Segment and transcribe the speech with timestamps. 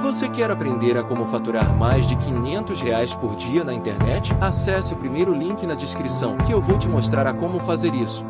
[0.00, 4.32] Você quer aprender a como faturar mais de 500 reais por dia na internet?
[4.40, 8.24] Acesse o primeiro link na descrição que eu vou te mostrar a como fazer isso.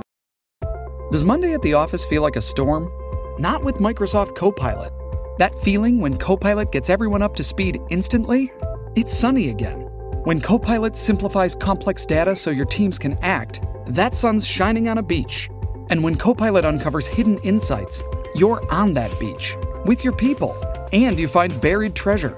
[1.10, 2.90] Does Monday at the office feel like a storm?
[3.38, 4.92] Not with Microsoft Copilot.
[5.38, 8.50] That feeling when Copilot gets everyone up to speed instantly?
[8.94, 9.88] It's sunny again.
[10.24, 15.02] When Copilot simplifies complex data so your teams can act, that sun's shining on a
[15.02, 15.48] beach.
[15.90, 18.02] And when Copilot uncovers hidden insights,
[18.34, 20.54] you're on that beach with your people
[20.92, 22.34] and you find buried treasure.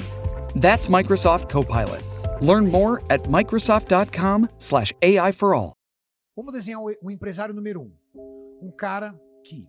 [0.55, 2.03] That's Microsoft Copilot.
[2.41, 5.73] Learn more at Microsoft.com/slash AI for all.
[6.37, 7.93] Vamos desenhar o empresário número um.
[8.61, 9.15] Um cara
[9.45, 9.69] que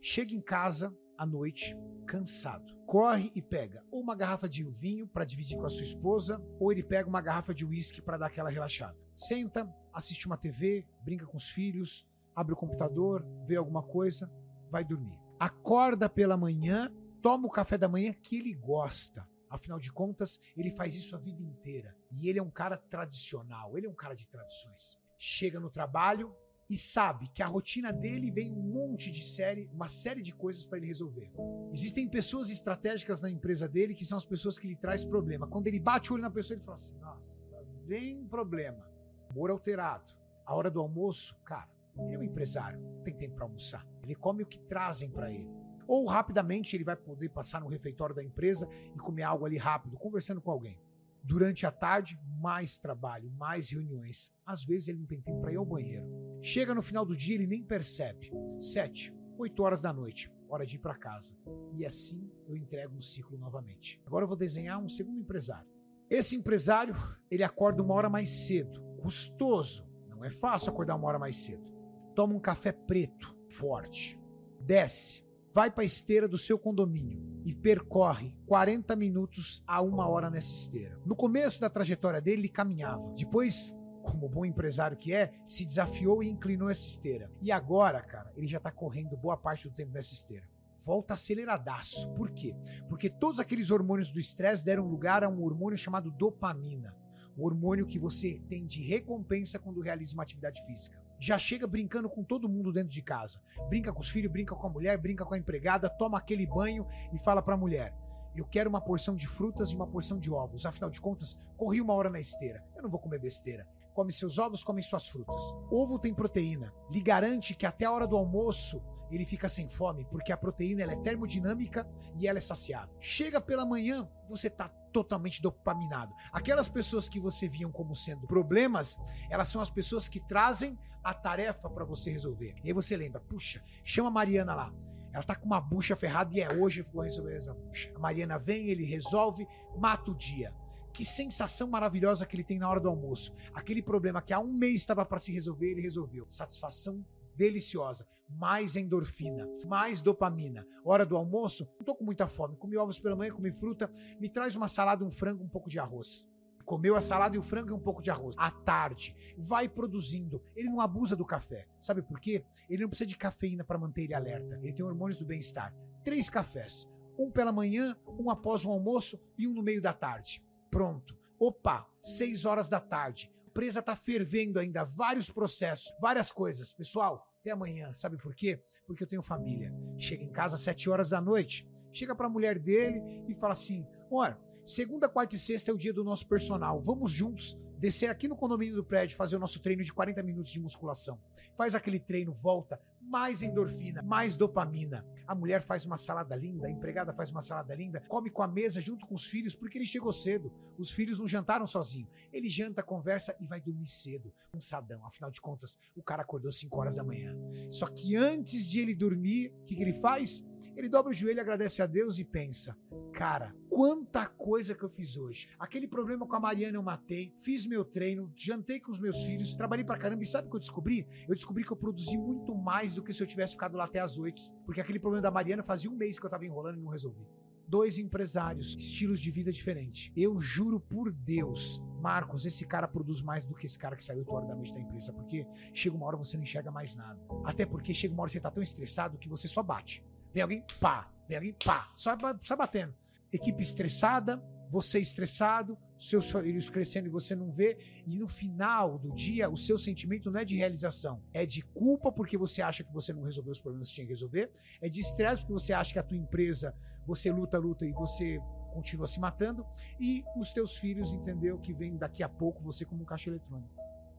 [0.00, 1.76] chega em casa à noite
[2.06, 2.64] cansado.
[2.86, 6.70] Corre e pega ou uma garrafa de vinho para dividir com a sua esposa, ou
[6.70, 8.96] ele pega uma garrafa de uísque para dar aquela relaxada.
[9.16, 14.30] Senta, assiste uma TV, brinca com os filhos, abre o computador, vê alguma coisa,
[14.70, 15.18] vai dormir.
[15.40, 16.92] Acorda pela manhã,
[17.26, 19.28] toma o café da manhã que ele gosta.
[19.50, 21.92] Afinal de contas, ele faz isso a vida inteira.
[22.08, 24.96] E ele é um cara tradicional, ele é um cara de tradições.
[25.18, 26.32] Chega no trabalho
[26.70, 30.64] e sabe que a rotina dele vem um monte de série, uma série de coisas
[30.64, 31.32] para ele resolver.
[31.72, 35.48] Existem pessoas estratégicas na empresa dele que são as pessoas que lhe traz problema.
[35.48, 37.44] Quando ele bate o olho na pessoa, ele fala assim: "Nossa,
[37.88, 38.88] vem problema".
[39.32, 40.14] Humor alterado.
[40.44, 43.84] A hora do almoço, cara, ele é um empresário, não tem tempo para almoçar.
[44.00, 45.65] Ele come o que trazem para ele.
[45.86, 49.96] Ou rapidamente ele vai poder passar no refeitório da empresa e comer algo ali rápido,
[49.96, 50.80] conversando com alguém.
[51.22, 54.32] Durante a tarde, mais trabalho, mais reuniões.
[54.44, 56.06] Às vezes ele não tem tempo para ir ao banheiro.
[56.40, 58.30] Chega no final do dia, ele nem percebe.
[58.60, 61.36] Sete, oito horas da noite, hora de ir para casa.
[61.72, 64.00] E assim eu entrego um ciclo novamente.
[64.06, 65.68] Agora eu vou desenhar um segundo empresário.
[66.08, 66.94] Esse empresário,
[67.28, 68.80] ele acorda uma hora mais cedo.
[69.02, 69.84] Custoso.
[70.08, 71.74] Não é fácil acordar uma hora mais cedo.
[72.14, 74.18] Toma um café preto, forte.
[74.60, 75.25] Desce,
[75.56, 80.52] vai para a esteira do seu condomínio e percorre 40 minutos a uma hora nessa
[80.52, 81.00] esteira.
[81.02, 83.14] No começo da trajetória dele, ele caminhava.
[83.16, 87.32] Depois, como bom empresário que é, se desafiou e inclinou essa esteira.
[87.40, 90.46] E agora, cara, ele já tá correndo boa parte do tempo nessa esteira.
[90.84, 92.06] Volta aceleradaço.
[92.10, 92.54] Por quê?
[92.86, 96.94] Porque todos aqueles hormônios do estresse deram lugar a um hormônio chamado dopamina.
[97.34, 102.08] O hormônio que você tem de recompensa quando realiza uma atividade física já chega brincando
[102.08, 103.40] com todo mundo dentro de casa.
[103.68, 106.86] Brinca com os filhos, brinca com a mulher, brinca com a empregada, toma aquele banho
[107.12, 107.94] e fala para a mulher:
[108.34, 110.66] Eu quero uma porção de frutas e uma porção de ovos.
[110.66, 112.64] Afinal de contas, corri uma hora na esteira.
[112.76, 113.66] Eu não vou comer besteira.
[113.94, 115.42] Come seus ovos, come suas frutas.
[115.70, 116.72] Ovo tem proteína.
[116.90, 118.82] Lhe garante que até a hora do almoço
[119.14, 121.86] ele fica sem fome, porque a proteína ela é termodinâmica
[122.16, 122.94] e ela é saciável.
[123.00, 126.14] Chega pela manhã, você tá totalmente dopaminado.
[126.32, 128.98] Aquelas pessoas que você viam como sendo problemas,
[129.30, 132.54] elas são as pessoas que trazem a tarefa para você resolver.
[132.64, 134.74] E aí você lembra, puxa, chama a Mariana lá.
[135.12, 137.92] Ela tá com uma bucha ferrada e é hoje eu vou resolver essa bucha.
[137.94, 139.46] A Mariana vem, ele resolve,
[139.78, 140.52] mata o dia.
[140.92, 143.34] Que sensação maravilhosa que ele tem na hora do almoço.
[143.54, 146.26] Aquele problema que há um mês estava para se resolver, ele resolveu.
[146.28, 147.04] Satisfação
[147.36, 148.06] deliciosa.
[148.28, 150.66] Mais endorfina, mais dopamina.
[150.84, 152.56] Hora do almoço, não tô com muita fome.
[152.56, 153.90] Comi ovos pela manhã, comi fruta.
[154.18, 156.26] Me traz uma salada, um frango, um pouco de arroz.
[156.64, 158.34] Comeu a salada e o frango e um pouco de arroz.
[158.36, 160.42] À tarde, vai produzindo.
[160.56, 161.68] Ele não abusa do café.
[161.80, 162.44] Sabe por quê?
[162.68, 164.58] Ele não precisa de cafeína para manter ele alerta.
[164.60, 165.72] Ele tem hormônios do bem-estar.
[166.02, 166.88] Três cafés.
[167.16, 170.42] Um pela manhã, um após o almoço e um no meio da tarde.
[170.68, 171.16] Pronto.
[171.38, 176.70] Opa, seis horas da tarde empresa tá fervendo ainda, vários processos, várias coisas.
[176.72, 177.90] Pessoal, até amanhã.
[177.94, 178.62] Sabe por quê?
[178.86, 179.72] Porque eu tenho família.
[179.96, 183.54] Chega em casa às 7 horas da noite, chega para a mulher dele e fala
[183.54, 186.82] assim: "Olha, segunda, quarta e sexta é o dia do nosso personal.
[186.82, 190.52] Vamos juntos descer aqui no condomínio do prédio, fazer o nosso treino de 40 minutos
[190.52, 191.18] de musculação.
[191.56, 192.78] Faz aquele treino, volta,
[193.08, 195.04] mais endorfina, mais dopamina.
[195.26, 198.46] A mulher faz uma salada linda, a empregada faz uma salada linda, come com a
[198.46, 200.52] mesa junto com os filhos, porque ele chegou cedo.
[200.78, 202.08] Os filhos não jantaram sozinho.
[202.32, 205.04] Ele janta, conversa e vai dormir cedo, cansadão.
[205.06, 207.36] Afinal de contas, o cara acordou 5 horas da manhã.
[207.70, 210.44] Só que antes de ele dormir, o que, que ele faz?
[210.76, 212.76] Ele dobra o joelho, agradece a Deus e pensa:
[213.12, 215.50] Cara, quanta coisa que eu fiz hoje.
[215.58, 219.52] Aquele problema com a Mariana eu matei, fiz meu treino, jantei com os meus filhos,
[219.52, 220.22] trabalhei pra caramba.
[220.22, 221.06] E sabe o que eu descobri?
[221.28, 224.00] Eu descobri que eu produzi muito mais do que se eu tivesse ficado lá até
[224.00, 224.40] as oito.
[224.64, 227.28] Porque aquele problema da Mariana fazia um mês que eu tava enrolando e não resolvi.
[227.68, 230.10] Dois empresários, estilos de vida diferentes.
[230.16, 234.20] Eu juro por Deus, Marcos, esse cara produz mais do que esse cara que saiu
[234.20, 237.20] 8 horas da noite da empresa, porque chega uma hora você não enxerga mais nada.
[237.44, 240.02] Até porque chega uma hora você tá tão estressado que você só bate.
[240.32, 241.12] Vem alguém, pá.
[241.28, 241.90] Vem alguém, pá.
[241.94, 242.94] Só, só batendo.
[243.32, 247.78] Equipe estressada, você estressado, seus filhos crescendo e você não vê.
[248.06, 251.22] E no final do dia, o seu sentimento não é de realização.
[251.32, 254.12] É de culpa porque você acha que você não resolveu os problemas que tinha que
[254.12, 254.50] resolver.
[254.80, 256.74] É de estresse porque você acha que a tua empresa,
[257.06, 258.40] você luta, luta e você
[258.72, 259.64] continua se matando
[259.98, 263.74] e os teus filhos entendeu que vem daqui a pouco você como um caixa eletrônico.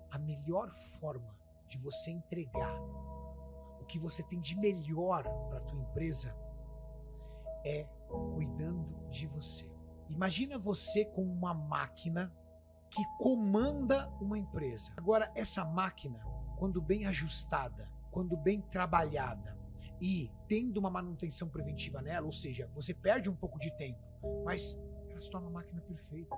[0.10, 1.38] A melhor forma
[1.68, 2.82] de você entregar
[3.80, 6.36] o que você tem de melhor para tua empresa
[7.68, 7.90] é
[8.34, 9.70] cuidando de você.
[10.10, 12.34] Imagina você com uma máquina
[12.90, 14.94] que comanda uma empresa.
[14.96, 16.24] Agora, essa máquina,
[16.58, 19.58] quando bem ajustada, quando bem trabalhada
[20.00, 24.00] e tendo uma manutenção preventiva nela, ou seja, você perde um pouco de tempo,
[24.46, 24.78] mas
[25.10, 26.36] ela se torna uma máquina perfeita.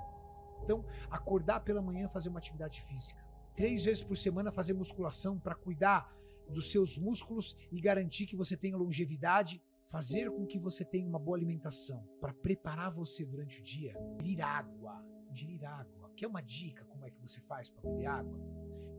[0.64, 3.24] Então, acordar pela manhã fazer uma atividade física.
[3.56, 6.12] Três vezes por semana fazer musculação para cuidar
[6.50, 11.19] dos seus músculos e garantir que você tenha longevidade fazer com que você tenha uma
[11.19, 16.12] boa alimentação para preparar você durante o dia, ingerir água, ingerir água.
[16.15, 18.39] Quer uma dica como é que você faz para beber água?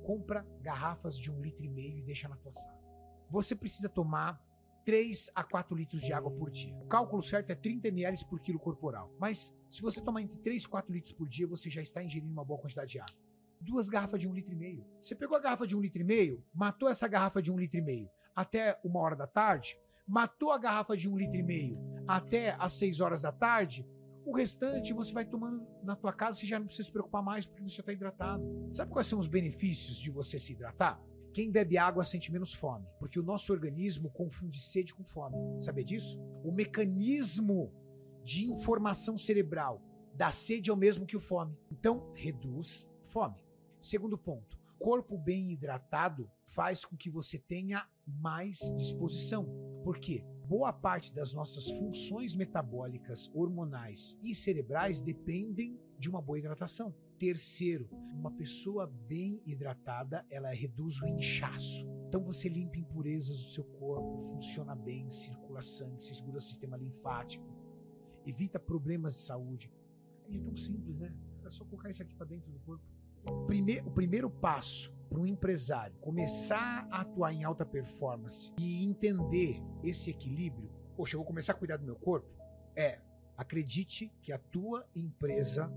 [0.03, 2.81] Compra garrafas de um litro e meio e deixa na tua sala.
[3.31, 4.43] Você precisa tomar
[4.85, 6.75] 3 a 4 litros de água por dia.
[6.79, 9.15] O cálculo certo é 30 ml por quilo corporal.
[9.19, 12.33] Mas se você tomar entre 3 e 4 litros por dia, você já está ingerindo
[12.33, 13.15] uma boa quantidade de água.
[13.61, 14.85] Duas garrafas de um litro e meio.
[15.01, 17.79] Você pegou a garrafa de um litro e meio, matou essa garrafa de um litro
[17.79, 19.79] e meio até uma hora da tarde,
[20.11, 23.87] matou a garrafa de um litro e meio até às 6 horas da tarde,
[24.27, 27.47] o restante você vai tomando na tua casa, você já não precisa se preocupar mais
[27.47, 28.43] porque você já está hidratado.
[28.73, 31.01] Sabe quais são os benefícios de você se hidratar?
[31.33, 35.37] Quem bebe água sente menos fome, porque o nosso organismo confunde sede com fome.
[35.63, 36.21] Sabia disso?
[36.43, 37.73] O mecanismo
[38.25, 39.81] de informação cerebral
[40.13, 41.57] da sede é o mesmo que o fome.
[41.71, 43.45] Então, reduz fome.
[43.81, 49.70] Segundo ponto, corpo bem hidratado faz com que você tenha mais disposição.
[49.83, 50.25] Por quê?
[50.47, 56.95] Boa parte das nossas funções metabólicas, hormonais e cerebrais dependem de uma boa hidratação.
[57.19, 61.87] Terceiro, uma pessoa bem hidratada, ela reduz o inchaço.
[62.09, 67.47] Então você limpa impurezas do seu corpo, funciona bem, circula sangue, segura o sistema linfático,
[68.27, 69.73] evita problemas de saúde.
[70.33, 71.15] É tão simples, né?
[71.45, 72.85] É só colocar isso aqui para dentro do corpo.
[73.47, 79.61] Primeiro, o primeiro passo para um empresário começar a atuar em alta performance e entender
[79.83, 82.31] esse equilíbrio, poxa, eu vou começar a cuidar do meu corpo,
[82.77, 83.01] é
[83.37, 85.69] acredite que a tua empresa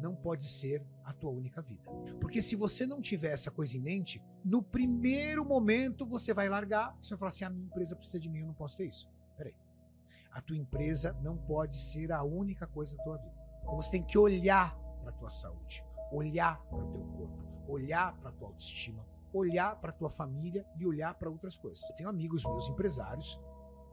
[0.00, 1.82] não pode ser a tua única vida.
[2.20, 6.94] Porque se você não tiver essa coisa em mente, no primeiro momento você vai largar,
[7.00, 9.08] você vai falar assim: a minha empresa precisa de mim, eu não posso ter isso.
[9.36, 9.54] Peraí.
[10.32, 13.34] A tua empresa não pode ser a única coisa da tua vida.
[13.62, 18.14] Então você tem que olhar para a tua saúde, olhar para o teu corpo, olhar
[18.18, 21.88] para a tua autoestima, olhar para a tua família e olhar para outras coisas.
[21.88, 23.40] Eu tenho amigos meus empresários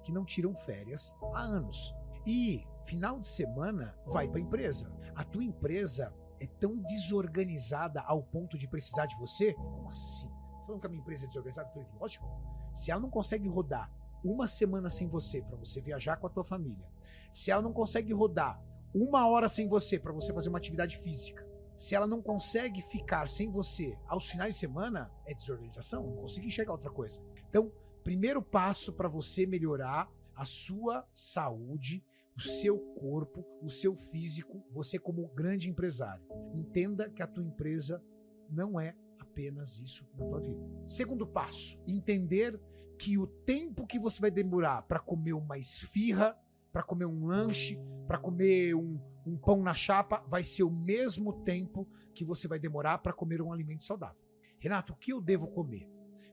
[0.04, 1.95] que não tiram férias há anos.
[2.25, 4.92] E final de semana vai para a empresa.
[5.16, 9.54] A tua empresa é tão desorganizada ao ponto de precisar de você?
[9.54, 10.30] Como assim?
[10.66, 11.69] Falando que a minha empresa é desorganizada?
[11.69, 12.27] Eu falei, lógico.
[12.74, 13.92] Se ela não consegue rodar
[14.24, 16.86] uma semana sem você para você viajar com a tua família,
[17.31, 18.62] se ela não consegue rodar
[18.94, 21.48] uma hora sem você para você fazer uma atividade física,
[21.79, 26.45] se ela não consegue ficar sem você aos finais de semana, é desorganização, não consigo
[26.45, 27.21] enxergar outra coisa.
[27.47, 27.71] Então,
[28.03, 32.03] primeiro passo para você melhorar a sua saúde,
[32.35, 36.21] o seu corpo, o seu físico, você como grande empresário.
[36.53, 38.03] Entenda que a tua empresa
[38.49, 40.61] não é apenas isso na tua vida.
[40.85, 42.59] Segundo passo, entender
[42.97, 46.37] que o tempo que você vai demorar para comer uma esfirra,
[46.73, 51.44] para comer um lanche, para comer um, um pão na chapa vai ser o mesmo
[51.44, 54.21] tempo que você vai demorar para comer um alimento saudável.
[54.59, 55.88] Renato, o que eu devo comer?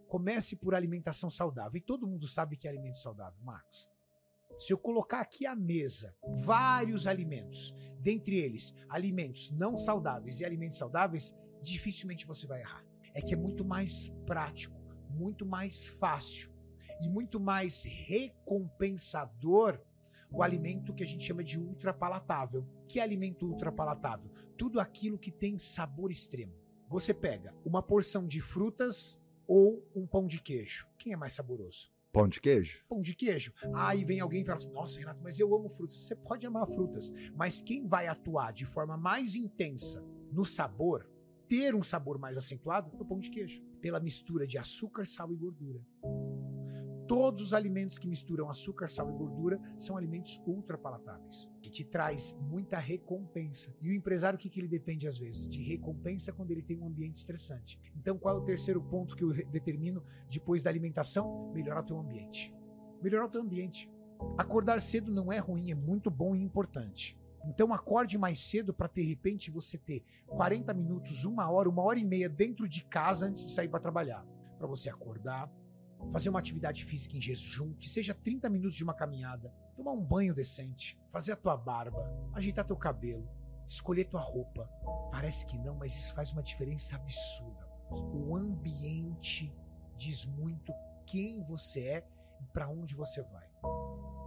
[0.09, 1.77] Comece por alimentação saudável.
[1.77, 3.89] E todo mundo sabe que é alimento saudável, Marcos.
[4.59, 10.79] Se eu colocar aqui à mesa vários alimentos, dentre eles alimentos não saudáveis e alimentos
[10.79, 12.85] saudáveis, dificilmente você vai errar.
[13.15, 14.75] É que é muito mais prático,
[15.11, 16.51] muito mais fácil
[17.01, 19.81] e muito mais recompensador
[20.31, 22.67] o alimento que a gente chama de ultrapalatável.
[22.89, 24.31] Que é alimento ultrapalatável?
[24.57, 26.55] Tudo aquilo que tem sabor extremo.
[26.89, 30.87] Você pega uma porção de frutas ou um pão de queijo.
[30.99, 31.91] Quem é mais saboroso?
[32.13, 32.85] Pão de queijo?
[32.89, 33.53] Pão de queijo.
[33.75, 35.99] Aí vem alguém e fala assim: Nossa, Renato, mas eu amo frutas.
[35.99, 40.03] Você pode amar frutas, mas quem vai atuar de forma mais intensa
[40.33, 41.07] no sabor,
[41.49, 43.63] ter um sabor mais acentuado, é o pão de queijo.
[43.81, 45.81] Pela mistura de açúcar, sal e gordura.
[47.07, 52.37] Todos os alimentos que misturam açúcar, sal e gordura são alimentos ultrapalatáveis, que te traz
[52.41, 53.73] muita recompensa.
[53.81, 55.49] E o empresário, o que, que ele depende às vezes?
[55.49, 57.79] De recompensa quando ele tem um ambiente estressante.
[57.95, 61.53] Então, qual é o terceiro ponto que eu determino depois da alimentação?
[61.53, 62.53] Melhorar o teu ambiente.
[63.01, 63.89] Melhorar o teu ambiente.
[64.37, 67.17] Acordar cedo não é ruim, é muito bom e importante.
[67.45, 71.99] Então acorde mais cedo para de repente você ter 40 minutos, uma hora, uma hora
[71.99, 74.27] e meia dentro de casa antes de sair para trabalhar.
[74.59, 75.49] Para você acordar,
[76.13, 80.05] fazer uma atividade física em jejum, que seja 30 minutos de uma caminhada, tomar um
[80.05, 83.29] banho decente, fazer a tua barba, ajeitar teu cabelo,
[83.69, 84.69] escolher tua roupa.
[85.11, 87.67] Parece que não, mas isso faz uma diferença absurda.
[87.91, 89.55] O ambiente
[89.97, 90.73] diz muito
[91.05, 92.09] quem você é
[92.41, 93.49] e para onde você vai.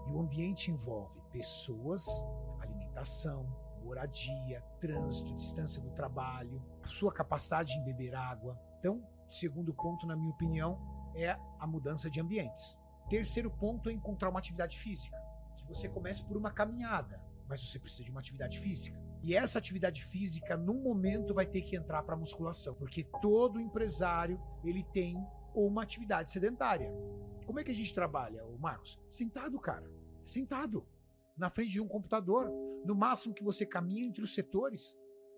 [0.07, 2.05] E o ambiente envolve pessoas,
[2.59, 3.45] alimentação,
[3.83, 8.59] moradia, trânsito, distância do trabalho, sua capacidade em beber água.
[8.79, 10.79] Então, segundo ponto, na minha opinião,
[11.15, 12.77] é a mudança de ambientes.
[13.09, 15.17] Terceiro ponto é encontrar uma atividade física.
[15.57, 18.99] Que você comece por uma caminhada, mas você precisa de uma atividade física.
[19.21, 24.39] E essa atividade física, num momento, vai ter que entrar para musculação, porque todo empresário
[24.63, 25.17] ele tem
[25.53, 26.91] uma atividade sedentária.
[27.45, 28.99] Como é que a gente trabalha, o Marcos?
[29.09, 29.89] Sentado, cara.
[30.23, 30.85] Sentado.
[31.35, 32.49] Na frente de um computador.
[32.85, 34.95] No máximo que você caminha entre os setores.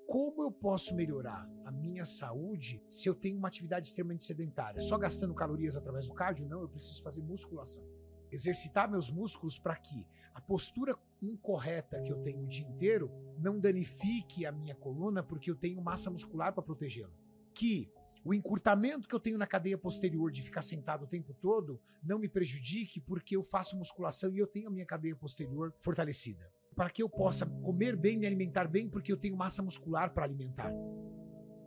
[0.08, 4.82] Como eu posso melhorar a minha saúde se eu tenho uma atividade extremamente sedentária?
[4.82, 6.48] Só gastando calorias através do cardio?
[6.48, 7.84] Não, eu preciso fazer musculação.
[8.32, 13.60] Exercitar meus músculos para que a postura incorreta que eu tenho o dia inteiro não
[13.60, 17.14] danifique a minha coluna porque eu tenho massa muscular para protegê-la.
[17.54, 17.92] Que
[18.24, 22.20] o encurtamento que eu tenho na cadeia posterior de ficar sentado o tempo todo não
[22.20, 26.52] me prejudique porque eu faço musculação e eu tenho a minha cadeia posterior fortalecida.
[26.76, 30.24] Para que eu possa comer bem, me alimentar bem, porque eu tenho massa muscular para
[30.24, 30.74] alimentar.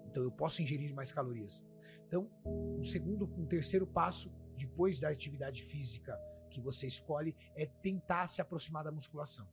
[0.08, 1.64] Então eu posso ingerir mais calorias.
[2.06, 6.18] Então, um segundo, um terceiro passo depois da atividade física
[6.54, 9.48] que você escolhe é tentar se aproximar da musculação.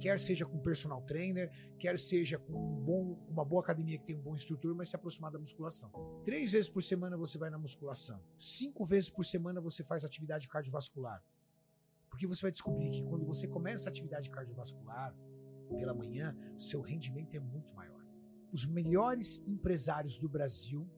[0.00, 1.48] Quer seja com personal trainer,
[1.78, 4.96] quer seja com um bom, uma boa academia que tem um bom instrutor, mas se
[4.96, 5.90] aproximar da musculação.
[6.24, 8.20] Três vezes por semana você vai na musculação.
[8.38, 11.22] Cinco vezes por semana você faz atividade cardiovascular.
[12.14, 15.12] Porque você vai descobrir que quando você começa a atividade cardiovascular
[15.76, 18.06] pela manhã, seu rendimento é muito maior.
[18.52, 20.88] Os melhores empresários do Brasil,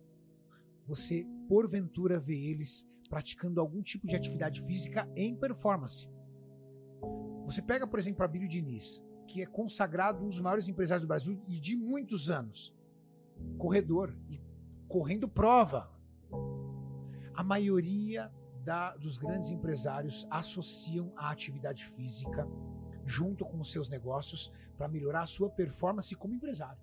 [0.87, 6.07] você porventura vê eles praticando algum tipo de atividade física em performance.
[7.47, 11.43] Você pega, por exemplo, Abílio Diniz, que é consagrado um dos maiores empresários do Brasil
[11.49, 12.75] e de muitos anos.
[13.57, 14.39] Corredor e
[14.87, 15.91] correndo prova.
[17.35, 18.31] A maioria
[18.67, 22.45] da, dos grandes empresários associam a atividade física
[23.05, 26.83] junto com os seus negócios para melhorar a sua performance como empresário.